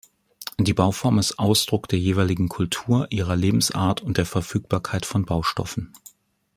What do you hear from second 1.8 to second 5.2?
der jeweiligen Kultur, ihrer Lebensart und der Verfügbarkeit